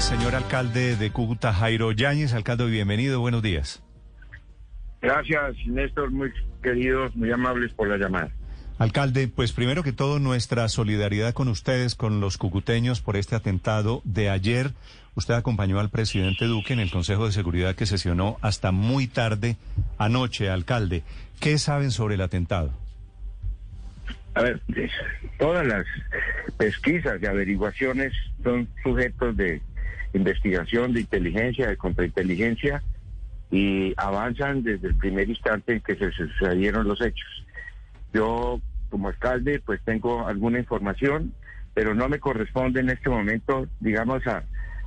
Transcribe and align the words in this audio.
Señor 0.00 0.34
alcalde 0.34 0.96
de 0.96 1.10
Cúcuta, 1.10 1.52
Jairo 1.52 1.92
Yáñez, 1.92 2.32
alcalde, 2.32 2.64
bienvenido, 2.66 3.20
buenos 3.20 3.42
días. 3.42 3.82
Gracias, 5.02 5.56
Néstor, 5.66 6.10
muy 6.10 6.32
queridos, 6.62 7.14
muy 7.14 7.30
amables 7.30 7.72
por 7.74 7.86
la 7.88 7.98
llamada. 7.98 8.30
Alcalde, 8.78 9.28
pues 9.28 9.52
primero 9.52 9.82
que 9.82 9.92
todo 9.92 10.18
nuestra 10.18 10.68
solidaridad 10.68 11.34
con 11.34 11.48
ustedes, 11.48 11.94
con 11.94 12.18
los 12.20 12.38
cucuteños 12.38 13.02
por 13.02 13.16
este 13.16 13.36
atentado 13.36 14.00
de 14.04 14.30
ayer. 14.30 14.72
Usted 15.16 15.34
acompañó 15.34 15.78
al 15.78 15.90
presidente 15.90 16.46
Duque 16.46 16.72
en 16.72 16.80
el 16.80 16.90
Consejo 16.90 17.26
de 17.26 17.32
Seguridad 17.32 17.74
que 17.74 17.84
sesionó 17.84 18.38
hasta 18.40 18.72
muy 18.72 19.06
tarde 19.06 19.56
anoche, 19.98 20.48
alcalde. 20.48 21.02
¿Qué 21.40 21.58
saben 21.58 21.90
sobre 21.90 22.14
el 22.14 22.22
atentado? 22.22 22.72
A 24.34 24.42
ver, 24.42 24.60
todas 25.38 25.66
las 25.66 25.84
pesquisas 26.56 27.20
y 27.20 27.26
averiguaciones 27.26 28.12
son 28.42 28.68
sujetos 28.82 29.36
de 29.36 29.60
investigación, 30.12 30.92
de 30.92 31.00
inteligencia, 31.00 31.68
de 31.68 31.76
contrainteligencia 31.76 32.82
y 33.50 33.94
avanzan 33.96 34.62
desde 34.62 34.88
el 34.88 34.94
primer 34.94 35.28
instante 35.28 35.72
en 35.72 35.80
que 35.80 35.96
se 35.96 36.10
sucedieron 36.12 36.86
los 36.86 37.00
hechos. 37.00 37.28
Yo, 38.12 38.60
como 38.90 39.08
alcalde, 39.08 39.60
pues 39.64 39.80
tengo 39.84 40.26
alguna 40.26 40.58
información, 40.58 41.32
pero 41.74 41.94
no 41.94 42.08
me 42.08 42.18
corresponde 42.18 42.80
en 42.80 42.90
este 42.90 43.10
momento, 43.10 43.66
digamos, 43.80 44.26
a, 44.26 44.44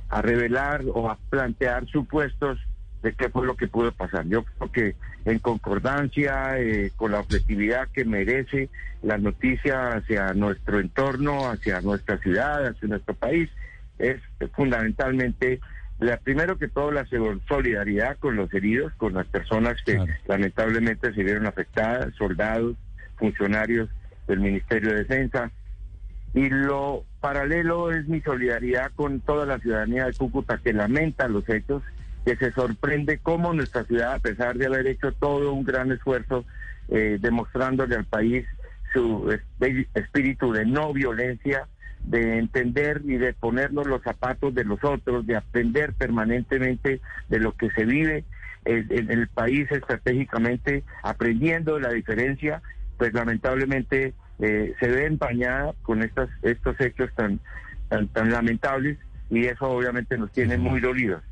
a 0.08 0.22
revelar 0.22 0.82
o 0.94 1.10
a 1.10 1.18
plantear 1.30 1.86
supuestos 1.86 2.58
de 3.02 3.12
qué 3.12 3.28
fue 3.28 3.46
lo 3.46 3.56
que 3.56 3.68
pudo 3.68 3.92
pasar. 3.92 4.26
Yo 4.26 4.44
creo 4.44 4.72
que 4.72 4.96
en 5.26 5.38
concordancia 5.38 6.58
eh, 6.58 6.90
con 6.96 7.12
la 7.12 7.20
objetividad 7.20 7.88
que 7.88 8.04
merece 8.04 8.70
la 9.02 9.18
noticia 9.18 9.88
hacia 9.92 10.32
nuestro 10.32 10.80
entorno, 10.80 11.50
hacia 11.50 11.80
nuestra 11.82 12.18
ciudad, 12.18 12.66
hacia 12.66 12.88
nuestro 12.88 13.14
país, 13.14 13.50
es 13.98 14.20
fundamentalmente, 14.54 15.60
la, 15.98 16.16
primero 16.18 16.58
que 16.58 16.68
todo, 16.68 16.90
la 16.90 17.06
solidaridad 17.48 18.18
con 18.18 18.36
los 18.36 18.52
heridos, 18.52 18.92
con 18.96 19.14
las 19.14 19.26
personas 19.26 19.76
que 19.84 19.94
Claro. 19.94 20.12
lamentablemente 20.26 21.12
se 21.14 21.22
vieron 21.22 21.46
afectadas, 21.46 22.14
soldados, 22.16 22.76
funcionarios 23.16 23.88
del 24.26 24.40
Ministerio 24.40 24.90
de 24.90 24.96
Defensa. 25.04 25.50
Y 26.32 26.48
lo 26.48 27.04
paralelo 27.20 27.92
es 27.92 28.08
mi 28.08 28.20
solidaridad 28.20 28.90
con 28.96 29.20
toda 29.20 29.46
la 29.46 29.58
ciudadanía 29.60 30.06
de 30.06 30.14
Cúcuta 30.14 30.58
que 30.58 30.72
lamenta 30.72 31.28
los 31.28 31.48
hechos, 31.48 31.82
que 32.24 32.36
se 32.36 32.50
sorprende 32.52 33.18
cómo 33.18 33.52
nuestra 33.52 33.84
ciudad, 33.84 34.14
a 34.14 34.18
pesar 34.18 34.56
de 34.56 34.66
haber 34.66 34.86
hecho 34.88 35.12
todo 35.12 35.52
un 35.52 35.62
gran 35.64 35.92
esfuerzo, 35.92 36.44
eh, 36.88 37.18
demostrándole 37.20 37.94
al 37.94 38.04
país 38.06 38.44
su 38.92 39.28
esp- 39.30 39.86
espíritu 39.94 40.52
de 40.52 40.66
no 40.66 40.92
violencia, 40.92 41.68
de 42.04 42.38
entender 42.38 43.02
y 43.04 43.16
de 43.16 43.32
ponernos 43.32 43.86
los 43.86 44.02
zapatos 44.02 44.54
de 44.54 44.64
los 44.64 44.82
otros, 44.84 45.26
de 45.26 45.36
aprender 45.36 45.94
permanentemente 45.94 47.00
de 47.28 47.38
lo 47.38 47.56
que 47.56 47.70
se 47.70 47.84
vive 47.84 48.24
en, 48.64 49.10
el 49.10 49.28
país 49.28 49.70
estratégicamente, 49.70 50.84
aprendiendo 51.02 51.78
la 51.78 51.90
diferencia, 51.90 52.62
pues 52.98 53.12
lamentablemente 53.12 54.14
eh, 54.40 54.74
se 54.80 54.88
ve 54.88 55.06
empañada 55.06 55.74
con 55.82 56.02
estas, 56.02 56.28
estos 56.42 56.78
hechos 56.80 57.10
tan, 57.14 57.40
tan, 57.88 58.08
tan 58.08 58.30
lamentables 58.30 58.98
y 59.30 59.46
eso 59.46 59.68
obviamente 59.68 60.18
nos 60.18 60.32
tiene 60.32 60.56
muy 60.58 60.80
dolidos. 60.80 61.22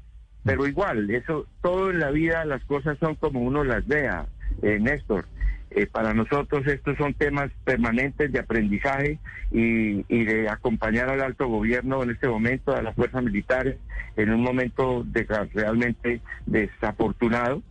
Pero 0.44 0.66
igual, 0.66 1.11
eso, 1.11 1.47
todo 1.62 1.91
en 1.91 2.00
la 2.00 2.11
vida, 2.11 2.44
las 2.44 2.65
cosas 2.65 2.99
son 2.99 3.15
como 3.15 3.41
uno 3.41 3.62
las 3.62 3.87
vea, 3.87 4.27
eh, 4.62 4.78
Néstor. 4.81 5.27
Eh, 5.75 5.87
para 5.87 6.12
nosotros 6.15 6.66
estos 6.66 6.97
son 6.99 7.15
temas 7.15 7.50
permanentes 7.65 8.31
de 8.33 8.38
aprendizaje 8.38 9.19
y, 9.50 10.05
y 10.15 10.25
de 10.25 10.49
acompañar 10.49 11.09
al 11.09 11.21
alto 11.22 11.47
gobierno 11.49 12.03
en 12.03 12.10
este 12.10 12.28
momento, 12.28 12.75
a 12.77 12.83
las 12.83 12.94
fuerzas 12.94 13.22
militares, 13.22 13.77
en 14.16 14.31
un 14.32 14.43
momento 14.43 15.03
de, 15.06 15.27
realmente 15.55 16.21
desafortunado. 16.47 17.62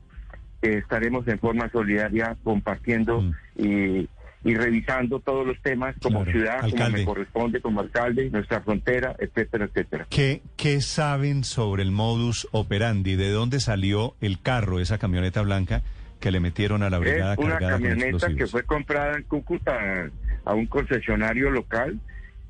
Eh, 0.62 0.78
estaremos 0.80 1.28
en 1.28 1.40
forma 1.40 1.70
solidaria 1.72 2.36
compartiendo 2.44 3.22
Mm. 3.22 3.32
y, 3.58 4.10
y 4.44 4.56
revisando 4.56 5.20
todos 5.20 5.46
los 5.46 5.60
temas 5.62 5.96
como 6.02 6.24
Claro. 6.24 6.32
ciudad, 6.32 6.60
como 6.62 6.74
Alcalde. 6.74 6.98
me 7.00 7.06
corresponde, 7.06 7.62
como 7.62 7.80
alcalde, 7.82 8.30
nuestra 8.32 8.62
frontera, 8.62 9.16
etcétera, 9.20 9.66
etcétera. 9.66 10.08
¿Qué, 10.10 10.42
¿Qué 10.58 10.82
saben 10.82 11.44
sobre 11.44 11.84
el 11.84 11.92
modus 11.92 12.48
operandi? 12.52 13.16
¿De 13.16 13.30
dónde 13.30 13.60
salió 13.60 14.16
el 14.22 14.40
carro, 14.42 14.80
esa 14.80 14.98
camioneta 14.98 15.42
blanca 15.44 15.82
que 16.22 16.32
le 16.32 16.40
metieron 16.40 16.84
a 16.84 16.90
la 16.90 17.00
brigada 17.00 17.34
Es 17.34 17.40
una 17.40 17.50
cargada 17.58 17.74
con 17.74 17.82
camioneta 17.90 18.28
que 18.34 18.48
fue 18.48 18.64
comprada 18.64 19.18
en 19.18 19.24
Cúcuta 19.24 20.10
a 20.46 20.54
un 20.54 20.68
concesionario 20.68 21.50
local, 21.52 22.00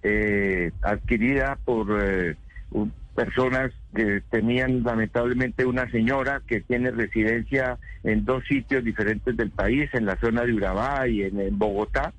eh, 0.03 0.71
adquirida 0.83 1.57
por 1.65 1.87
eh, 1.99 2.35
un- 2.71 2.93
personas 3.15 3.71
que 3.93 4.21
tenían 4.29 4.83
lamentablemente 4.83 5.65
una 5.65 5.89
señora 5.91 6.41
que 6.47 6.61
tiene 6.61 6.91
residencia 6.91 7.77
en 8.03 8.23
dos 8.23 8.43
sitios 8.47 8.83
diferentes 8.85 9.35
del 9.35 9.51
país, 9.51 9.89
en 9.93 10.05
la 10.05 10.15
zona 10.17 10.43
de 10.43 10.53
Urabá 10.53 11.07
y 11.09 11.23
en, 11.23 11.39
en 11.39 11.57
Bogotá. 11.59 12.13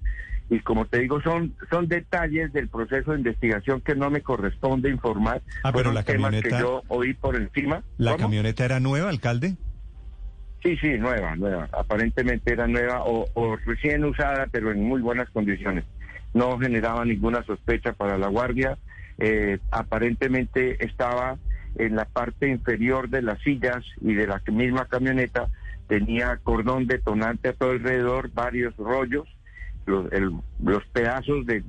Y 0.50 0.60
como 0.60 0.84
te 0.84 0.98
digo, 1.00 1.22
son, 1.22 1.54
son 1.70 1.88
detalles 1.88 2.52
del 2.52 2.68
proceso 2.68 3.12
de 3.12 3.18
investigación 3.18 3.80
que 3.80 3.94
no 3.94 4.10
me 4.10 4.20
corresponde 4.20 4.90
informar. 4.90 5.40
Ah, 5.62 5.72
pero 5.72 5.92
la 5.92 6.02
camioneta- 6.02 6.56
que 6.58 6.62
yo 6.62 6.82
oí 6.88 7.14
por 7.14 7.36
encima. 7.36 7.82
¿La 7.96 8.12
¿Cómo? 8.12 8.24
camioneta 8.24 8.64
era 8.66 8.78
nueva, 8.78 9.08
alcalde? 9.08 9.56
Sí, 10.62 10.76
sí, 10.76 10.90
nueva, 10.98 11.34
nueva. 11.34 11.68
Aparentemente 11.72 12.52
era 12.52 12.68
nueva 12.68 13.02
o, 13.04 13.56
recién 13.66 14.04
usada, 14.04 14.46
pero 14.50 14.70
en 14.70 14.82
muy 14.82 15.00
buenas 15.00 15.28
condiciones. 15.30 15.84
No 16.34 16.56
generaba 16.58 17.04
ninguna 17.04 17.42
sospecha 17.44 17.92
para 17.92 18.16
la 18.16 18.28
guardia. 18.28 18.78
Eh, 19.18 19.58
aparentemente 19.70 20.84
estaba 20.84 21.36
en 21.74 21.96
la 21.96 22.04
parte 22.04 22.48
inferior 22.48 23.08
de 23.08 23.22
las 23.22 23.40
sillas 23.40 23.84
y 24.00 24.14
de 24.14 24.26
la 24.28 24.40
misma 24.52 24.86
camioneta. 24.86 25.48
Tenía 25.88 26.38
cordón 26.42 26.86
detonante 26.86 27.48
a 27.48 27.52
todo 27.54 27.72
alrededor, 27.72 28.30
varios 28.32 28.76
rollos. 28.76 29.28
Los, 29.84 30.12
el- 30.12 30.32
los 30.62 30.84
pedazos 30.92 31.44
de, 31.44 31.64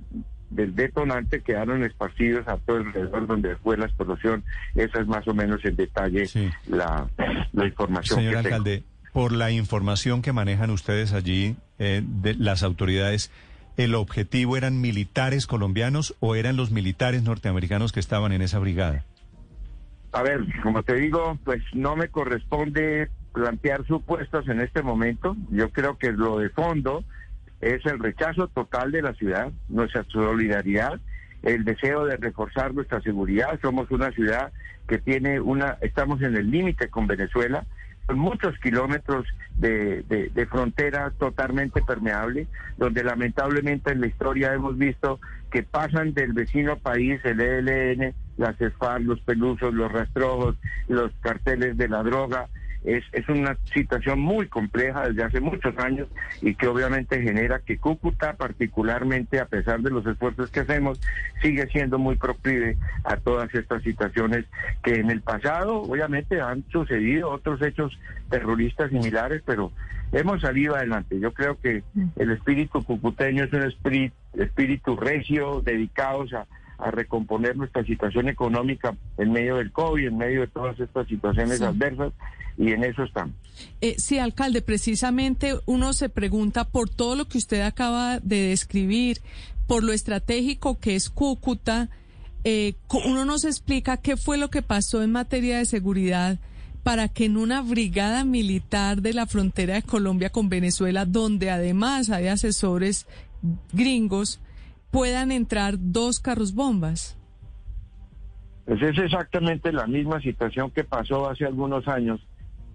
del 0.56 0.76
detonante 0.76 1.42
quedaron 1.42 1.84
esparcidos 1.84 2.48
a 2.48 2.58
todo 2.58 2.78
alrededor 2.78 3.28
donde 3.28 3.56
fue 3.58 3.78
la 3.78 3.86
explosión. 3.86 4.44
Esa 4.76 5.02
es 5.02 5.08
más 5.08 5.28
o 5.28 5.34
menos 5.34 5.64
en 5.66 5.76
detalle 5.76 6.26
Sí. 6.28 6.50
la, 6.68 7.08
la 7.54 7.66
información 7.66 8.20
Señor 8.20 8.36
que 8.38 8.42
tengo. 8.44 8.56
alcalde, 8.56 8.84
por 9.12 9.32
la 9.32 9.52
información 9.52 10.22
que 10.22 10.34
manejan 10.34 10.70
ustedes 10.70 11.14
allí, 11.14 11.56
eh, 11.80 12.02
de 12.06 12.34
las 12.36 12.64
autoridades, 12.64 13.32
¿el 13.78 13.96
objetivo 13.96 14.58
eran 14.58 14.80
militares 14.82 15.48
colombianos 15.48 16.16
o 16.20 16.36
eran 16.36 16.56
los 16.56 16.72
militares 16.72 17.24
norteamericanos 17.24 17.92
que 17.92 18.00
estaban 18.00 18.32
en 18.32 18.42
esa 18.42 18.60
brigada? 18.60 19.04
A 20.12 20.22
ver, 20.22 20.42
como 20.62 20.84
te 20.84 20.94
digo, 20.96 21.38
pues 21.44 21.62
no 21.74 21.96
me 21.96 22.08
corresponde 22.10 23.10
plantear 23.34 23.84
supuestos 23.88 24.48
en 24.48 24.62
este 24.62 24.84
momento. 24.84 25.36
Yo 25.50 25.70
creo 25.72 25.98
que 25.98 26.12
lo 26.12 26.38
de 26.38 26.50
fondo 26.50 27.04
es 27.64 27.86
el 27.86 28.00
rechazo 28.00 28.48
total 28.48 28.92
de 28.92 29.02
la 29.02 29.14
ciudad, 29.14 29.52
nuestra 29.70 30.04
solidaridad, 30.06 31.00
el 31.44 31.64
deseo 31.64 32.06
de 32.06 32.18
reforzar 32.18 32.74
nuestra 32.74 33.02
seguridad. 33.02 33.60
Somos 33.62 33.90
una 33.92 34.12
ciudad 34.12 34.52
que 34.88 34.98
tiene 34.98 35.40
una, 35.40 35.78
estamos 35.82 36.22
en 36.22 36.36
el 36.36 36.52
límite 36.52 36.90
con 36.90 37.08
Venezuela, 37.08 37.66
con 38.06 38.20
muchos 38.20 38.58
kilómetros 38.60 39.26
de, 39.58 40.04
de- 40.04 40.46
frontera 40.48 41.12
totalmente 41.18 41.82
permeable, 41.82 42.48
donde 42.78 43.04
lamentablemente 43.04 43.92
en 43.92 44.02
la 44.02 44.08
historia 44.08 44.54
hemos 44.54 44.78
visto 44.78 45.20
que 45.52 45.64
pasan 45.64 46.14
del 46.14 46.34
vecino 46.34 46.78
país, 46.78 47.22
el 47.24 47.40
ELN, 47.40 48.14
las 48.38 48.60
ESFAR, 48.60 49.02
los 49.02 49.22
pelusos, 49.22 49.74
los 49.74 49.92
rastrojos, 49.92 50.58
los 50.90 51.12
carteles 51.22 51.78
de 51.78 51.88
la 51.88 52.04
droga. 52.04 52.50
Es, 52.84 53.04
es 53.12 53.28
una 53.30 53.58
situación 53.74 54.20
muy 54.20 54.48
compleja 54.48 55.08
desde 55.08 55.24
hace 55.24 55.40
muchos 55.40 55.78
años 55.78 56.08
y 56.42 56.56
que 56.56 56.68
obviamente 56.68 57.22
genera 57.22 57.60
que 57.60 57.78
Cúcuta, 57.78 58.34
particularmente 58.34 59.40
a 59.40 59.46
pesar 59.46 59.82
de 59.82 59.90
los 59.90 60.06
esfuerzos 60.06 60.52
que 60.52 60.62
hacemos, 60.62 61.00
sigue 61.42 61.68
siendo 61.68 61.98
muy 61.98 62.16
proclive 62.16 62.78
a 63.04 63.18
todas 63.18 63.54
estas 63.54 63.84
situaciones 63.84 64.46
que 64.84 64.96
en 64.96 65.10
el 65.10 65.22
pasado 65.22 65.82
obviamente 65.82 66.42
han 66.42 66.64
sucedido 66.72 67.30
otros 67.30 67.62
hechos 67.62 67.98
terroristas 68.30 68.90
similares, 68.90 69.42
pero 69.46 69.72
hemos 70.12 70.42
salido 70.42 70.76
adelante. 70.76 71.20
Yo 71.20 71.34
creo 71.34 71.60
que 71.60 71.84
el 72.16 72.32
espíritu 72.32 72.84
cucuteño 72.84 73.44
es 73.44 73.54
un 73.54 73.64
espíritu, 73.64 74.16
espíritu 74.34 74.96
recio, 74.96 75.62
dedicados 75.62 76.34
a, 76.34 76.46
a 76.84 76.92
recomponer 76.92 77.56
nuestra 77.56 77.84
situación 77.86 78.28
económica 78.30 78.96
en 79.18 79.32
medio 79.32 79.58
del 79.58 79.72
COVID, 79.72 80.08
en 80.08 80.18
medio 80.18 80.42
de 80.42 80.48
todas 80.48 80.80
estas 80.80 81.08
situaciones 81.08 81.62
adversas, 81.62 82.14
y 82.58 82.72
en 82.72 82.84
eso 82.84 83.04
estamos. 83.04 83.36
Eh, 83.82 83.96
sí, 83.98 84.20
alcalde, 84.20 84.62
precisamente 84.62 85.56
uno 85.66 85.94
se 85.94 86.10
pregunta 86.10 86.66
por 86.66 86.90
todo 86.90 87.16
lo 87.16 87.26
que 87.26 87.38
usted 87.38 87.62
acaba 87.62 88.20
de 88.20 88.50
describir, 88.50 89.20
por 89.68 89.84
lo 89.84 89.94
estratégico 89.94 90.80
que 90.80 90.96
es 90.96 91.10
Cúcuta, 91.10 91.90
eh, 92.44 92.74
uno 93.06 93.24
nos 93.24 93.46
explica 93.46 93.98
qué 93.98 94.18
fue 94.18 94.38
lo 94.38 94.50
que 94.50 94.62
pasó 94.62 95.02
en 95.02 95.14
materia 95.14 95.58
de 95.58 95.66
seguridad 95.66 96.40
para 96.84 97.08
que 97.08 97.26
en 97.26 97.38
una 97.38 97.62
brigada 97.62 98.26
militar 98.26 99.02
de 99.02 99.14
la 99.14 99.26
frontera 99.26 99.76
de 99.76 99.84
Colombia 99.84 100.30
con 100.30 100.50
Venezuela, 100.50 101.06
donde 101.06 101.50
además 101.50 102.10
hay 102.10 102.28
asesores 102.28 103.08
gringos, 103.72 104.42
puedan 104.94 105.32
entrar 105.32 105.74
dos 105.80 106.20
carros 106.20 106.54
bombas. 106.54 107.18
Pues 108.66 108.80
es 108.84 108.98
exactamente 109.00 109.74
la 109.74 109.88
misma 109.88 110.22
situación 110.22 110.70
que 110.70 110.84
pasó 110.84 111.28
hace 111.28 111.46
algunos 111.46 111.88
años 111.88 112.22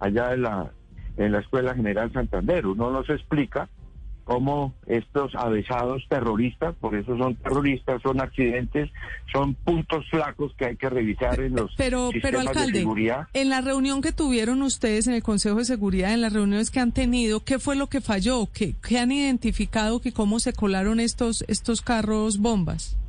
allá 0.01 0.33
en 0.33 0.41
la, 0.41 0.71
en 1.15 1.31
la 1.31 1.39
Escuela 1.39 1.73
General 1.73 2.11
Santander. 2.11 2.67
Uno 2.67 2.91
nos 2.91 3.09
explica 3.09 3.69
cómo 4.29 4.75
estos 4.85 5.33
avesados 5.33 6.05
terroristas, 6.07 6.75
por 6.75 6.93
eso 6.93 7.17
son 7.17 7.33
terroristas, 7.37 7.99
son 8.03 8.21
accidentes, 8.21 8.91
son 9.33 9.55
puntos 9.55 10.07
flacos 10.11 10.53
que 10.55 10.65
hay 10.65 10.75
que 10.75 10.87
revisar 10.87 11.39
en 11.39 11.55
los 11.55 11.73
pero, 11.75 12.11
pero 12.21 12.39
alcalde, 12.39 12.85
En 13.33 13.49
la 13.49 13.61
reunión 13.61 14.03
que 14.03 14.11
tuvieron 14.11 14.61
ustedes 14.61 15.07
en 15.07 15.15
el 15.15 15.23
Consejo 15.23 15.57
de 15.57 15.65
Seguridad, 15.65 16.13
en 16.13 16.21
las 16.21 16.31
reuniones 16.31 16.69
que 16.69 16.79
han 16.79 16.91
tenido, 16.91 17.39
¿qué 17.39 17.57
fue 17.57 17.75
lo 17.75 17.87
que 17.87 18.01
falló? 18.01 18.47
¿Qué, 18.53 18.75
qué 18.87 18.99
han 18.99 19.11
identificado 19.11 19.99
que 19.99 20.11
cómo 20.11 20.39
se 20.39 20.53
colaron 20.53 20.99
estos, 20.99 21.43
estos 21.47 21.81
carros 21.81 22.37
bombas? 22.37 22.99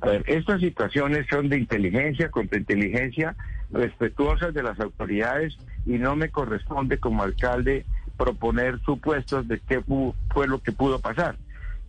A 0.00 0.06
ver, 0.06 0.24
estas 0.26 0.62
situaciones 0.62 1.26
son 1.30 1.50
de 1.50 1.58
inteligencia, 1.58 2.30
contra 2.30 2.58
inteligencia, 2.58 3.36
respetuosas 3.70 4.54
de 4.54 4.62
las 4.62 4.80
autoridades 4.80 5.58
y 5.84 5.98
no 5.98 6.16
me 6.16 6.30
corresponde 6.30 6.96
como 6.96 7.22
alcalde 7.22 7.84
proponer 8.22 8.78
supuestos 8.82 9.48
de 9.48 9.58
qué 9.58 9.82
fue 10.32 10.46
lo 10.46 10.62
que 10.62 10.70
pudo 10.70 11.00
pasar. 11.00 11.34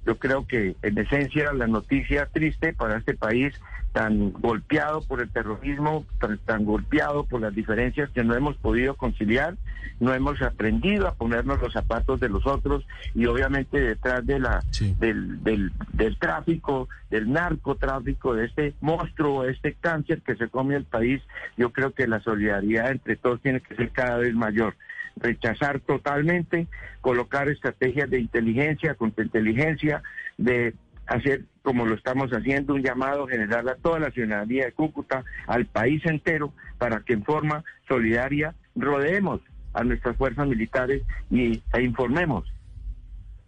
Yo 0.03 0.18
creo 0.18 0.47
que 0.47 0.75
en 0.81 0.97
esencia 0.97 1.53
la 1.53 1.68
noticia 1.68 2.25
triste 2.25 2.74
para 2.74 2.97
este 2.97 3.13
país 3.13 3.53
tan 3.91 4.33
golpeado 4.33 5.01
por 5.01 5.21
el 5.21 5.30
terrorismo, 5.30 6.06
tan, 6.47 6.65
golpeado 6.65 7.25
por 7.25 7.39
las 7.39 7.53
diferencias 7.53 8.09
que 8.09 8.24
no 8.24 8.35
hemos 8.35 8.57
podido 8.57 8.95
conciliar, 8.95 9.56
no 10.00 10.12
hemos 10.12 10.41
aprendido 10.41 11.07
a 11.07 11.13
ponernos 11.13 11.62
los 11.62 11.71
zapatos 11.71 12.19
de 12.19 12.30
los 12.30 12.47
otros 12.47 12.83
y 13.13 13.27
obviamente 13.27 13.79
detrás 13.79 14.25
de 14.25 14.39
la 14.39 14.63
del, 14.97 15.44
del, 15.44 15.71
del 15.94 16.18
tráfico, 16.18 16.89
del 17.12 17.31
narcotráfico, 17.31 18.33
de 18.33 18.45
este 18.45 18.74
monstruo, 18.81 19.45
este 19.45 19.75
cáncer 19.75 20.24
que 20.24 20.36
se 20.36 20.50
come 20.50 20.75
el 20.75 20.86
país, 20.86 21.21
yo 21.57 21.71
creo 21.71 21.91
que 21.91 22.07
la 22.07 22.19
solidaridad 22.21 22.89
entre 22.89 23.18
todos 23.18 23.39
tiene 23.41 23.62
que 23.62 23.75
ser 23.75 23.91
cada 23.91 24.18
vez 24.18 24.33
mayor 24.33 24.74
rechazar 25.15 25.80
totalmente, 25.80 26.68
colocar 27.01 27.50
estrategias 27.50 28.10
de 28.10 28.19
inteligencia, 28.19 28.95
contra 28.95 29.24
inteligencia, 29.24 30.01
de 30.38 30.74
hacer 31.06 31.44
como 31.62 31.86
lo 31.86 31.95
estamos 31.95 32.31
haciendo, 32.31 32.74
un 32.74 32.83
llamado 32.83 33.27
general 33.27 33.68
a 33.69 33.75
toda 33.75 34.00
la 34.00 34.12
ciudadanía 34.12 34.65
de 34.65 34.71
Cúcuta, 34.74 35.24
al 35.48 35.65
país 35.65 36.06
entero, 36.06 36.54
para 36.77 37.01
que 37.01 37.13
en 37.13 37.24
forma 37.24 37.63
solidaria 37.88 38.54
rodeemos 38.75 39.42
a 39.74 39.83
nuestras 39.83 40.15
fuerzas 40.18 40.48
militares 40.48 41.04
y, 41.31 41.62
e 41.74 41.81
informemos 41.81 42.45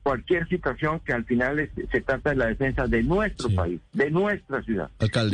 cualquier 0.05 0.47
situación 0.47 0.99
que 0.99 1.13
al 1.13 1.25
final 1.25 1.67
se 1.91 2.01
trata 2.01 2.29
de 2.29 2.35
la 2.35 2.45
defensa 2.45 2.85
de 2.85 3.01
nuestro 3.01 3.49
país, 3.49 3.81
de 3.91 4.11
nuestra 4.11 4.61
ciudad. 4.61 4.91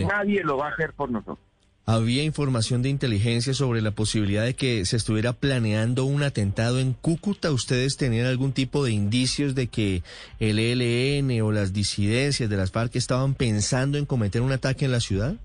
Nadie 0.07 0.43
lo 0.43 0.57
va 0.57 0.69
a 0.69 0.71
hacer 0.71 0.93
por 0.93 1.11
nosotros. 1.11 1.50
Había 1.91 2.23
información 2.23 2.81
de 2.81 2.87
inteligencia 2.87 3.53
sobre 3.53 3.81
la 3.81 3.91
posibilidad 3.91 4.45
de 4.45 4.53
que 4.53 4.85
se 4.85 4.95
estuviera 4.95 5.33
planeando 5.33 6.05
un 6.05 6.23
atentado 6.23 6.79
en 6.79 6.93
Cúcuta. 6.93 7.51
¿Ustedes 7.51 7.97
tenían 7.97 8.27
algún 8.27 8.53
tipo 8.53 8.85
de 8.85 8.93
indicios 8.93 9.55
de 9.55 9.67
que 9.67 10.01
el 10.39 10.57
ELN 10.57 11.41
o 11.41 11.51
las 11.51 11.73
disidencias 11.73 12.49
de 12.49 12.55
las 12.55 12.71
FARC 12.71 12.95
estaban 12.95 13.33
pensando 13.33 13.97
en 13.97 14.05
cometer 14.05 14.41
un 14.41 14.53
ataque 14.53 14.85
en 14.85 14.93
la 14.93 15.01
ciudad? 15.01 15.35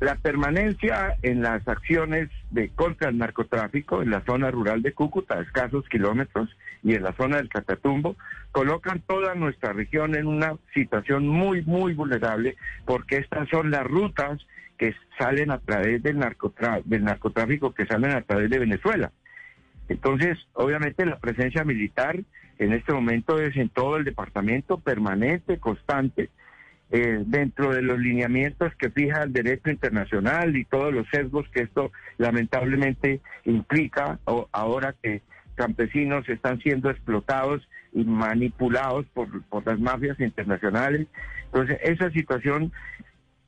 La 0.00 0.14
permanencia 0.14 1.16
en 1.22 1.42
las 1.42 1.66
acciones 1.66 2.30
de 2.50 2.68
contra 2.68 3.08
el 3.08 3.18
narcotráfico 3.18 4.00
en 4.00 4.10
la 4.10 4.24
zona 4.24 4.50
rural 4.50 4.82
de 4.82 4.92
Cúcuta, 4.92 5.34
a 5.34 5.42
escasos 5.42 5.88
kilómetros, 5.88 6.48
y 6.84 6.94
en 6.94 7.02
la 7.02 7.12
zona 7.14 7.38
del 7.38 7.48
Catatumbo, 7.48 8.16
colocan 8.52 9.00
toda 9.00 9.34
nuestra 9.34 9.72
región 9.72 10.14
en 10.14 10.28
una 10.28 10.54
situación 10.72 11.26
muy, 11.26 11.62
muy 11.62 11.94
vulnerable, 11.94 12.56
porque 12.84 13.16
estas 13.16 13.48
son 13.48 13.72
las 13.72 13.84
rutas 13.84 14.40
que 14.78 14.94
salen 15.18 15.50
a 15.50 15.58
través 15.58 16.00
del, 16.02 16.20
del 16.84 17.04
narcotráfico, 17.04 17.74
que 17.74 17.86
salen 17.86 18.12
a 18.12 18.22
través 18.22 18.48
de 18.50 18.60
Venezuela. 18.60 19.10
Entonces, 19.88 20.38
obviamente 20.52 21.04
la 21.06 21.18
presencia 21.18 21.64
militar 21.64 22.20
en 22.58 22.72
este 22.72 22.92
momento 22.92 23.40
es 23.40 23.56
en 23.56 23.68
todo 23.68 23.96
el 23.96 24.04
departamento 24.04 24.78
permanente, 24.78 25.58
constante, 25.58 26.30
eh, 26.90 27.22
dentro 27.26 27.74
de 27.74 27.82
los 27.82 27.98
lineamientos 27.98 28.74
que 28.76 28.90
fija 28.90 29.22
el 29.22 29.32
derecho 29.32 29.70
internacional 29.70 30.56
y 30.56 30.64
todos 30.64 30.92
los 30.92 31.06
sesgos 31.10 31.46
que 31.50 31.62
esto 31.62 31.92
lamentablemente 32.16 33.20
implica 33.44 34.18
ahora 34.52 34.94
que 35.02 35.20
campesinos 35.54 36.28
están 36.28 36.60
siendo 36.60 36.88
explotados 36.90 37.68
y 37.92 38.04
manipulados 38.04 39.06
por, 39.12 39.42
por 39.44 39.66
las 39.66 39.78
mafias 39.80 40.18
internacionales. 40.20 41.06
Entonces, 41.46 41.78
esa 41.82 42.10
situación 42.10 42.72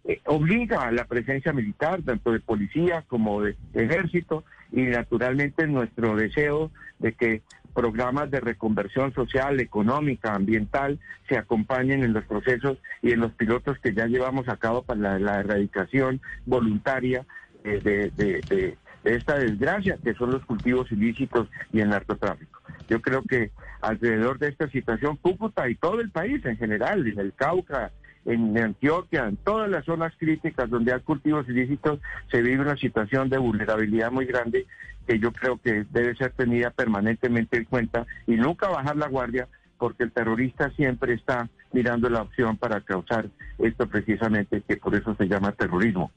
eh, 0.05 0.21
obliga 0.25 0.83
a 0.83 0.93
la 0.93 1.05
presencia 1.05 1.53
militar, 1.53 2.03
tanto 2.03 2.33
de 2.33 2.41
policía 2.41 3.05
como 3.09 3.43
de 3.43 3.57
ejército, 3.75 4.45
y 4.73 4.83
naturalmente 4.83 5.67
nuestro 5.67 6.17
deseo 6.17 6.71
de 6.99 7.13
que 7.13 7.43
programas 7.75 8.31
de 8.31 8.41
reconversión 8.41 9.13
social, 9.15 9.61
económica, 9.61 10.35
ambiental 10.35 10.99
se 11.29 11.39
acompañen 11.39 12.03
en 12.03 12.13
los 12.13 12.25
procesos 12.25 12.79
y 13.03 13.13
en 13.13 13.21
los 13.21 13.33
pilotos 13.33 13.79
que 13.79 13.95
ya 13.95 14.07
llevamos 14.07 14.49
a 14.49 14.57
cabo 14.57 14.83
para 14.83 15.19
la, 15.19 15.41
erradicación 15.41 16.21
voluntaria 16.47 17.25
eh, 17.65 17.81
de, 17.83 18.11
de, 18.17 18.77
esta 19.05 19.39
desgracia 19.39 19.97
que 20.03 20.15
son 20.15 20.31
los 20.31 20.45
cultivos 20.45 20.93
ilícitos 20.93 21.49
y 21.73 21.81
el 21.81 21.89
narcotráfico. 21.89 22.61
Yo 22.89 23.01
creo 23.01 23.23
que 23.23 23.51
alrededor 23.81 24.39
de 24.39 24.49
esta 24.49 24.69
situación, 24.69 25.17
Cúcuta 25.17 25.69
y 25.69 25.75
todo 25.75 26.01
el 26.01 26.11
país 26.11 26.45
en 26.45 26.59
general, 26.59 27.07
en 27.07 27.19
el 27.19 27.33
Cauca, 27.33 27.93
en 28.27 28.57
Antioquia, 28.59 29.27
en 29.27 29.37
todas 29.37 29.71
las 29.71 29.85
zonas 29.85 30.13
críticas 30.19 30.69
donde 30.69 30.93
hay 30.93 31.01
cultivos 31.01 31.49
ilícitos, 31.49 32.01
se 32.31 32.43
vive 32.43 32.61
una 32.61 32.77
situación 32.77 33.29
de 33.29 33.39
vulnerabilidad 33.39 34.11
muy 34.11 34.27
grande 34.27 34.67
que 35.07 35.19
yo 35.19 35.33
creo 35.33 35.59
que 35.59 35.85
debe 35.91 36.15
ser 36.17 36.33
tenida 36.33 36.71
permanentemente 36.71 37.57
en 37.57 37.65
cuenta 37.65 38.07
y 38.27 38.37
nunca 38.37 38.69
bajar 38.69 38.97
la 38.97 39.09
guardia 39.09 39.49
porque 39.79 40.05
el 40.05 40.13
terrorista 40.13 40.71
siempre 40.77 41.15
está 41.15 41.49
mirando 41.73 42.11
la 42.11 42.23
opción 42.23 42.57
para 42.59 42.83
causar 42.83 43.29
esto 43.59 43.89
precisamente, 43.89 44.63
que 44.69 44.77
por 44.77 44.95
eso 44.95 45.15
se 45.15 45.27
llama 45.27 45.53
terrorismo. 45.53 46.13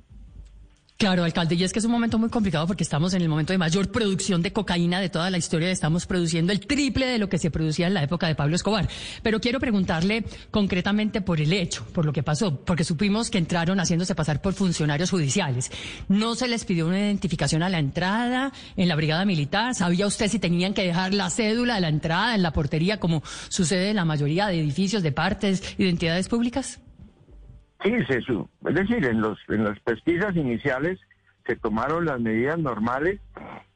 Claro, 0.97 1.25
alcalde, 1.25 1.55
y 1.55 1.63
es 1.63 1.73
que 1.73 1.79
es 1.79 1.85
un 1.85 1.91
momento 1.91 2.17
muy 2.17 2.29
complicado 2.29 2.65
porque 2.65 2.83
estamos 2.83 3.13
en 3.13 3.21
el 3.21 3.27
momento 3.27 3.51
de 3.51 3.57
mayor 3.57 3.91
producción 3.91 4.41
de 4.41 4.53
cocaína 4.53 5.01
de 5.01 5.09
toda 5.09 5.29
la 5.29 5.37
historia. 5.37 5.69
Estamos 5.69 6.05
produciendo 6.05 6.53
el 6.53 6.61
triple 6.61 7.07
de 7.07 7.17
lo 7.17 7.27
que 7.27 7.37
se 7.37 7.51
producía 7.51 7.87
en 7.87 7.93
la 7.93 8.03
época 8.03 8.27
de 8.27 8.35
Pablo 8.35 8.55
Escobar. 8.55 8.87
Pero 9.21 9.41
quiero 9.41 9.59
preguntarle 9.59 10.23
concretamente 10.49 11.19
por 11.19 11.41
el 11.41 11.51
hecho, 11.51 11.83
por 11.93 12.05
lo 12.05 12.13
que 12.13 12.23
pasó, 12.23 12.55
porque 12.63 12.85
supimos 12.85 13.29
que 13.29 13.37
entraron 13.37 13.79
haciéndose 13.79 14.15
pasar 14.15 14.41
por 14.41 14.53
funcionarios 14.53 15.09
judiciales. 15.09 15.71
¿No 16.07 16.35
se 16.35 16.47
les 16.47 16.63
pidió 16.63 16.87
una 16.87 16.99
identificación 16.99 17.63
a 17.63 17.69
la 17.69 17.79
entrada 17.79 18.53
en 18.77 18.87
la 18.87 18.95
brigada 18.95 19.25
militar? 19.25 19.75
¿Sabía 19.75 20.07
usted 20.07 20.29
si 20.29 20.39
tenían 20.39 20.73
que 20.73 20.83
dejar 20.83 21.13
la 21.13 21.29
cédula 21.29 21.75
de 21.75 21.81
la 21.81 21.89
entrada 21.89 22.33
en 22.33 22.43
la 22.43 22.53
portería, 22.53 23.01
como 23.01 23.23
sucede 23.49 23.89
en 23.89 23.97
la 23.97 24.05
mayoría 24.05 24.47
de 24.47 24.61
edificios, 24.61 25.03
de 25.03 25.11
partes 25.11 25.75
y 25.77 25.83
de 25.83 25.89
entidades 25.89 26.29
públicas? 26.29 26.79
Sí, 27.83 27.93
eso. 28.09 28.49
Es 28.65 28.75
decir, 28.75 29.05
en, 29.05 29.21
los, 29.21 29.37
en 29.49 29.65
las 29.65 29.79
pesquisas 29.79 30.35
iniciales 30.35 30.99
se 31.45 31.55
tomaron 31.57 32.05
las 32.05 32.19
medidas 32.19 32.57
normales 32.57 33.19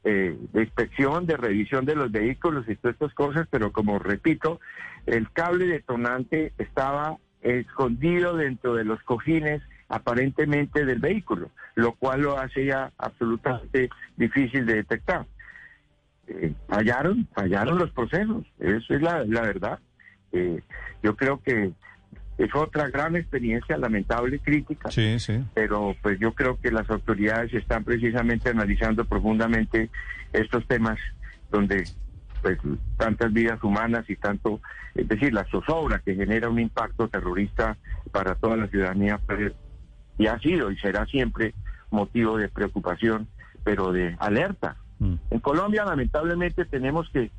eh, 0.04 0.38
de 0.52 0.62
inspección, 0.62 1.26
de 1.26 1.36
revisión 1.36 1.84
de 1.84 1.94
los 1.94 2.10
vehículos 2.10 2.66
y 2.68 2.76
todas 2.76 2.94
estas 2.94 3.12
cosas, 3.14 3.46
pero 3.50 3.72
como 3.72 3.98
repito, 3.98 4.60
el 5.06 5.30
cable 5.32 5.66
detonante 5.66 6.52
estaba 6.56 7.18
escondido 7.42 8.36
dentro 8.36 8.74
de 8.74 8.84
los 8.84 9.02
cojines 9.02 9.62
aparentemente 9.88 10.84
del 10.84 10.98
vehículo, 10.98 11.50
lo 11.74 11.92
cual 11.92 12.22
lo 12.22 12.38
hace 12.38 12.64
ya 12.64 12.90
absolutamente 12.98 13.90
difícil 14.16 14.64
de 14.66 14.76
detectar. 14.76 15.26
Eh, 16.26 16.52
fallaron, 16.68 17.26
fallaron 17.34 17.78
los 17.78 17.90
procesos, 17.90 18.46
eso 18.58 18.94
es 18.94 19.02
la, 19.02 19.24
la 19.24 19.42
verdad. 19.42 19.78
Eh, 20.32 20.62
yo 21.02 21.16
creo 21.16 21.42
que 21.42 21.72
es 22.38 22.54
otra 22.54 22.88
gran 22.88 23.16
experiencia, 23.16 23.76
lamentable, 23.76 24.38
crítica. 24.38 24.90
Sí, 24.90 25.18
sí. 25.18 25.44
Pero 25.54 25.96
pues 26.00 26.20
yo 26.20 26.32
creo 26.32 26.58
que 26.60 26.70
las 26.70 26.88
autoridades 26.88 27.52
están 27.52 27.82
precisamente 27.82 28.48
analizando 28.48 29.04
profundamente 29.04 29.90
estos 30.32 30.66
temas 30.66 30.98
donde 31.50 31.84
pues 32.40 32.58
tantas 32.96 33.32
vidas 33.32 33.62
humanas 33.64 34.08
y 34.08 34.14
tanto, 34.14 34.60
es 34.94 35.08
decir, 35.08 35.34
la 35.34 35.44
zozobra 35.50 35.98
que 35.98 36.14
genera 36.14 36.48
un 36.48 36.60
impacto 36.60 37.08
terrorista 37.08 37.76
para 38.12 38.36
toda 38.36 38.56
la 38.56 38.68
ciudadanía 38.68 39.18
pues, 39.26 39.52
y 40.18 40.28
ha 40.28 40.38
sido 40.38 40.70
y 40.70 40.78
será 40.78 41.06
siempre 41.06 41.54
motivo 41.90 42.36
de 42.36 42.48
preocupación, 42.48 43.26
pero 43.64 43.92
de 43.92 44.14
alerta. 44.20 44.76
Mm. 45.00 45.14
En 45.30 45.40
Colombia 45.40 45.84
lamentablemente 45.84 46.64
tenemos 46.64 47.08
que 47.10 47.32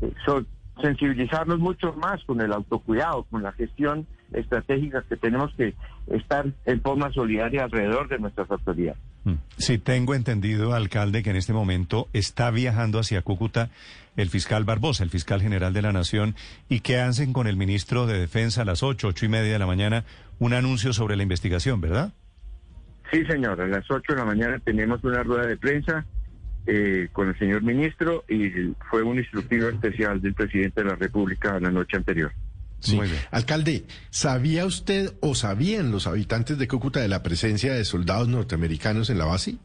eh, 0.00 0.14
sensibilizarnos 0.80 1.60
mucho 1.60 1.92
más 1.92 2.24
con 2.24 2.40
el 2.40 2.52
autocuidado, 2.52 3.22
con 3.24 3.44
la 3.44 3.52
gestión 3.52 4.08
estratégica 4.32 5.04
que 5.08 5.16
tenemos 5.16 5.52
que 5.54 5.74
estar 6.08 6.46
en 6.66 6.80
forma 6.80 7.12
solidaria 7.12 7.64
alrededor 7.64 8.08
de 8.08 8.18
nuestras 8.18 8.50
autoridades. 8.50 9.00
Mm. 9.24 9.34
Si 9.56 9.78
tengo 9.78 10.14
entendido, 10.14 10.74
alcalde, 10.74 11.22
que 11.22 11.30
en 11.30 11.36
este 11.36 11.52
momento 11.52 12.08
está 12.12 12.50
viajando 12.50 12.98
hacia 12.98 13.22
Cúcuta 13.22 13.70
el 14.16 14.28
fiscal 14.28 14.64
Barbosa, 14.64 15.04
el 15.04 15.10
fiscal 15.10 15.40
general 15.40 15.72
de 15.72 15.82
la 15.82 15.92
Nación, 15.92 16.34
y 16.68 16.80
que 16.80 16.98
hacen 16.98 17.32
con 17.32 17.46
el 17.46 17.56
ministro 17.56 18.06
de 18.06 18.18
Defensa 18.18 18.62
a 18.62 18.64
las 18.64 18.82
ocho, 18.82 19.08
ocho 19.08 19.26
y 19.26 19.28
media 19.28 19.52
de 19.52 19.58
la 19.58 19.66
mañana 19.66 20.04
un 20.38 20.54
anuncio 20.54 20.92
sobre 20.92 21.16
la 21.16 21.22
investigación, 21.22 21.80
¿verdad? 21.80 22.12
Sí, 23.10 23.24
señor. 23.26 23.60
A 23.60 23.66
las 23.66 23.90
ocho 23.90 24.12
de 24.12 24.18
la 24.18 24.24
mañana 24.24 24.58
tenemos 24.60 25.02
una 25.04 25.22
rueda 25.22 25.46
de 25.46 25.56
prensa 25.56 26.06
eh, 26.66 27.08
con 27.12 27.28
el 27.28 27.38
señor 27.38 27.62
ministro 27.62 28.24
y 28.28 28.50
fue 28.90 29.02
un 29.02 29.18
instructivo 29.18 29.68
especial 29.68 30.20
del 30.20 30.34
presidente 30.34 30.82
de 30.82 30.90
la 30.90 30.96
República 30.96 31.58
la 31.58 31.70
noche 31.70 31.96
anterior. 31.96 32.32
Sí. 32.80 32.98
Alcalde, 33.30 33.84
¿sabía 34.08 34.64
usted 34.64 35.12
o 35.20 35.34
sabían 35.34 35.90
los 35.90 36.06
habitantes 36.06 36.58
de 36.58 36.66
Cúcuta 36.66 37.00
de 37.00 37.08
la 37.08 37.22
presencia 37.22 37.74
de 37.74 37.84
soldados 37.84 38.28
norteamericanos 38.28 39.10
en 39.10 39.18
la 39.18 39.26
base? 39.26 39.56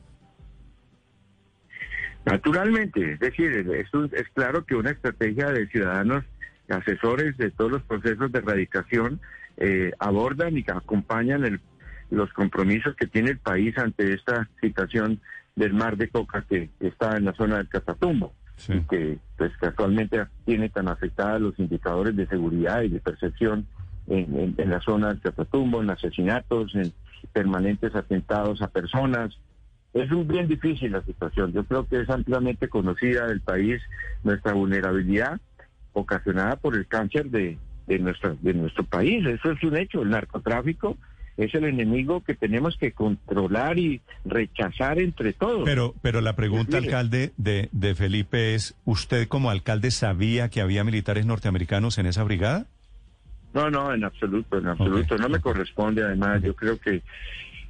Naturalmente, 2.26 3.14
es 3.14 3.20
decir, 3.20 3.52
es, 3.52 3.88
es 4.14 4.28
claro 4.34 4.66
que 4.66 4.76
una 4.76 4.92
estrategia 4.92 5.48
de 5.52 5.68
ciudadanos 5.68 6.26
asesores 6.70 7.38
de 7.38 7.52
todos 7.52 7.72
los 7.72 7.84
procesos 7.84 8.32
de 8.32 8.40
erradicación 8.40 9.22
eh, 9.58 9.92
abordan 10.00 10.58
y 10.58 10.66
acompañan 10.68 11.62
los 12.10 12.34
compromisos 12.34 12.96
que 12.96 13.08
tiene 13.08 13.32
el 13.32 13.38
país 13.38 13.78
ante 13.78 14.14
esta 14.14 14.50
situación 14.62 15.22
del 15.56 15.74
mar 15.74 15.96
de 15.96 16.10
coca 16.10 16.44
que 16.50 16.70
está 16.80 17.18
en 17.18 17.26
la 17.26 17.34
zona 17.34 17.58
del 17.58 17.70
Catatumbo 17.70 18.34
y 18.68 18.80
que 18.82 19.18
pues 19.38 19.52
casualmente 19.58 20.26
tiene 20.46 20.70
tan 20.70 20.88
afectadas 20.88 21.42
los 21.42 21.58
indicadores 21.60 22.16
de 22.16 22.28
seguridad 22.28 22.82
y 22.84 22.90
de 22.90 23.00
percepción 23.00 23.68
en, 24.08 24.56
la 24.58 24.80
zona 24.82 25.10
del 25.10 25.22
Catatumbo, 25.22 25.82
en 25.82 25.90
asesinatos, 25.90 26.74
en 26.76 26.94
permanentes 27.34 27.96
atentados 27.96 28.62
a 28.62 28.68
personas. 28.68 29.38
Es 29.94 30.12
un 30.12 30.28
bien 30.28 30.48
difícil 30.48 30.92
la 30.92 31.02
situación. 31.02 31.54
Yo 31.54 31.64
creo 31.66 31.88
que 31.88 32.02
es 32.02 32.10
ampliamente 32.10 32.68
conocida 32.70 33.28
del 33.28 33.42
país 33.42 33.82
nuestra 34.24 34.54
vulnerabilidad 34.54 35.40
ocasionada 35.94 36.58
por 36.58 36.76
el 36.76 36.88
cáncer 36.88 37.30
de, 37.30 37.58
de, 37.88 38.00
nuestra, 38.00 38.36
de 38.42 38.54
nuestro 38.54 38.84
país. 38.84 39.26
Eso 39.26 39.52
es 39.52 39.64
un 39.64 39.78
hecho. 39.78 40.02
El 40.02 40.10
narcotráfico 40.10 40.98
es 41.38 41.54
el 41.54 41.66
enemigo 41.66 42.24
que 42.24 42.34
tenemos 42.34 42.78
que 42.78 42.92
controlar 42.92 43.78
y 43.78 44.02
rechazar 44.24 45.00
entre 45.00 45.34
todos. 45.34 45.64
Pero, 45.66 45.94
pero 46.02 46.22
la 46.22 46.36
pregunta, 46.36 46.78
alcalde, 46.78 47.34
de, 47.38 47.70
de 47.72 47.96
Felipe 47.96 48.56
es, 48.56 48.76
¿usted 48.86 49.28
como 49.28 49.50
alcalde 49.50 49.92
sabía 49.92 50.50
que 50.50 50.62
había 50.62 50.84
militares 50.84 51.26
norteamericanos 51.26 51.98
en 51.98 52.06
esa 52.06 52.24
brigada? 52.24 52.68
No, 53.54 53.70
no, 53.70 53.94
en 53.94 54.04
absoluto, 54.04 54.58
en 54.58 54.68
absoluto. 54.68 55.18
No 55.18 55.30
me 55.30 55.40
corresponde, 55.40 56.04
además, 56.04 56.42
yo 56.42 56.56
creo 56.56 56.78
que 56.78 57.02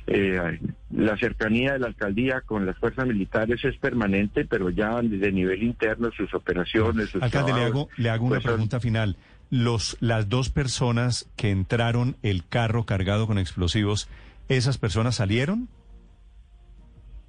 eh, 0.07 0.59
la 0.91 1.17
cercanía 1.17 1.73
de 1.73 1.79
la 1.79 1.87
alcaldía 1.87 2.41
con 2.41 2.65
las 2.65 2.77
fuerzas 2.77 3.07
militares 3.07 3.63
es 3.63 3.77
permanente, 3.77 4.45
pero 4.45 4.69
ya 4.69 5.01
de 5.01 5.31
nivel 5.31 5.63
interno, 5.63 6.11
sus 6.11 6.33
operaciones, 6.33 7.09
sus 7.09 7.21
Alcalde, 7.21 7.53
le 7.53 7.63
hago, 7.63 7.89
le 7.97 8.09
hago 8.09 8.25
una 8.25 8.35
pues, 8.35 8.45
pregunta 8.45 8.79
final 8.79 9.15
los, 9.55 9.95
las 10.01 10.27
dos 10.27 10.49
personas 10.49 11.29
que 11.37 11.49
entraron 11.49 12.17
el 12.23 12.45
carro 12.45 12.85
cargado 12.85 13.25
con 13.25 13.37
explosivos, 13.37 14.09
¿esas 14.49 14.77
personas 14.77 15.15
salieron? 15.15 15.69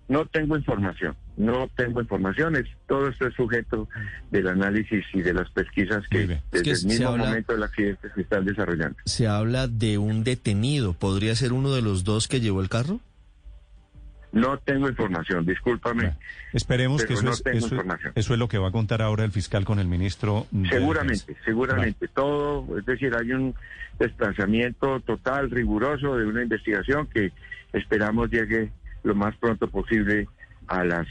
No 0.09 0.27
tengo 0.27 0.57
información, 0.57 1.17
no 1.37 1.69
tengo 1.77 2.01
información. 2.01 2.55
todo 2.87 3.09
esto 3.09 3.29
es 3.29 3.35
sujeto 3.35 3.89
del 4.31 4.49
análisis 4.49 5.05
y 5.13 5.23
de 5.23 5.35
las 5.35 5.51
pesquisas 5.51 6.07
que 6.09 6.41
desde 6.51 6.73
el 6.73 6.87
mismo 6.87 7.17
momento 7.17 7.53
del 7.53 7.63
accidente 7.63 8.09
se 8.13 8.21
están 8.21 8.45
desarrollando. 8.45 8.97
Se 9.05 9.29
habla 9.29 9.69
de 9.69 9.99
un 9.99 10.25
detenido. 10.25 10.95
¿Podría 10.95 11.35
ser 11.37 11.53
uno 11.53 11.75
de 11.75 11.83
los 11.83 12.05
dos 12.05 12.29
que 12.29 12.41
llevó 12.41 12.61
el 12.61 12.69
carro? 12.69 13.01
No 14.37 14.59
tengo 14.59 14.87
información, 14.87 15.47
discúlpame. 15.47 16.15
esperemos 16.53 17.05
que 17.07 17.15
eso, 17.15 17.31
es, 17.31 17.43
eso, 18.15 18.35
es 18.35 18.39
lo 18.39 18.49
que 18.49 18.59
va 18.59 18.69
a 18.69 18.71
contar 18.71 19.01
ahora 19.01 19.25
el 19.25 19.33
fiscal 19.33 19.65
con 19.65 19.79
el 19.79 19.87
ministro. 19.87 20.47
seguramente, 20.69 21.35
seguramente. 21.43 22.07
Todo, 22.09 22.79
es 22.79 22.85
decir, 22.85 23.15
hay 23.15 23.33
un 23.33 23.55
desplazamiento 23.99 25.01
total, 25.01 25.51
riguroso 25.51 26.19
de 26.19 26.27
una 26.27 26.43
investigación 26.43 27.07
que 27.07 27.33
esperamos 27.73 28.31
llegue 28.31 28.71
lo 29.05 29.15
más 29.15 29.35
pronto 29.37 29.69
posible 29.69 30.29
a 30.69 30.85
las 30.85 31.07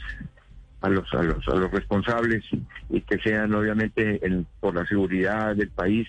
a 0.82 0.88
los 0.88 1.12
a 1.12 1.22
los 1.22 1.48
a 1.48 1.54
los 1.56 1.70
responsables 1.72 2.44
y 2.90 3.00
que 3.00 3.18
sean 3.18 3.52
obviamente 3.54 4.20
por 4.60 4.74
la 4.74 4.86
seguridad 4.86 5.56
del 5.56 5.70
país 5.70 6.06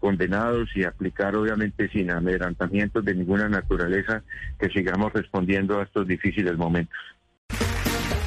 condenados 0.00 0.68
y 0.74 0.84
aplicar 0.84 1.36
obviamente 1.36 1.88
sin 1.88 2.10
amedrantamientos 2.10 3.04
de 3.04 3.14
ninguna 3.14 3.48
naturaleza 3.48 4.22
que 4.58 4.68
sigamos 4.68 5.12
respondiendo 5.12 5.78
a 5.78 5.84
estos 5.84 6.06
difíciles 6.06 6.56
momentos. 6.56 6.96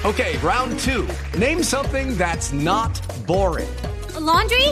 Okay, 0.04 0.38
round 0.40 0.80
two. 0.80 1.08
Name 1.38 1.62
something 1.64 2.18
that's 2.18 2.52
not 2.52 3.00
boring. 3.28 3.70
laundry? 4.20 4.68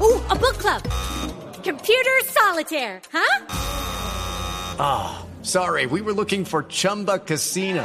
Ooh, 0.00 0.20
a 0.28 0.36
book 0.36 0.58
club. 0.58 0.82
Computer 1.62 2.20
solitaire, 2.24 3.00
huh? 3.12 3.46
Ah, 4.78 5.24
oh, 5.24 5.42
sorry. 5.42 5.86
We 5.86 6.00
were 6.00 6.12
looking 6.12 6.44
for 6.44 6.64
Chumba 6.64 7.18
Casino. 7.18 7.84